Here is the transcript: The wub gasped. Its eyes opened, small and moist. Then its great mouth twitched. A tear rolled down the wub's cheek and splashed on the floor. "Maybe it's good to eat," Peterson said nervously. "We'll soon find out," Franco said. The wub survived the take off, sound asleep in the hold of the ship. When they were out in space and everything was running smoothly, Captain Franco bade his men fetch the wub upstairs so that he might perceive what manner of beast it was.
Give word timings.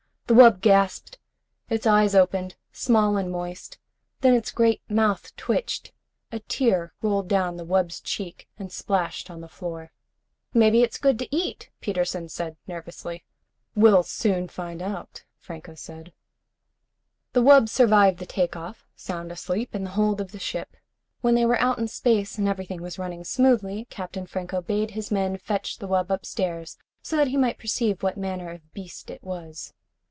The 0.27 0.37
wub 0.37 0.61
gasped. 0.61 1.19
Its 1.69 1.85
eyes 1.85 2.15
opened, 2.15 2.55
small 2.71 3.17
and 3.17 3.29
moist. 3.29 3.77
Then 4.21 4.33
its 4.33 4.53
great 4.53 4.81
mouth 4.89 5.35
twitched. 5.35 5.91
A 6.31 6.39
tear 6.39 6.93
rolled 7.01 7.27
down 7.27 7.57
the 7.57 7.65
wub's 7.65 7.99
cheek 7.99 8.47
and 8.57 8.71
splashed 8.71 9.29
on 9.29 9.41
the 9.41 9.49
floor. 9.49 9.91
"Maybe 10.53 10.83
it's 10.83 10.97
good 10.97 11.19
to 11.19 11.35
eat," 11.35 11.69
Peterson 11.81 12.29
said 12.29 12.55
nervously. 12.65 13.25
"We'll 13.75 14.03
soon 14.03 14.47
find 14.47 14.81
out," 14.81 15.25
Franco 15.37 15.75
said. 15.75 16.13
The 17.33 17.43
wub 17.43 17.67
survived 17.67 18.19
the 18.19 18.25
take 18.25 18.55
off, 18.55 18.85
sound 18.95 19.33
asleep 19.33 19.75
in 19.75 19.83
the 19.83 19.89
hold 19.89 20.21
of 20.21 20.31
the 20.31 20.39
ship. 20.39 20.77
When 21.19 21.35
they 21.35 21.45
were 21.45 21.59
out 21.59 21.77
in 21.77 21.89
space 21.89 22.37
and 22.37 22.47
everything 22.47 22.81
was 22.81 22.97
running 22.97 23.25
smoothly, 23.25 23.85
Captain 23.89 24.25
Franco 24.25 24.61
bade 24.61 24.91
his 24.91 25.11
men 25.11 25.35
fetch 25.37 25.79
the 25.79 25.89
wub 25.89 26.09
upstairs 26.09 26.77
so 27.01 27.17
that 27.17 27.27
he 27.27 27.35
might 27.35 27.59
perceive 27.59 28.01
what 28.01 28.15
manner 28.15 28.49
of 28.51 28.71
beast 28.73 29.09
it 29.09 29.21
was. 29.21 29.73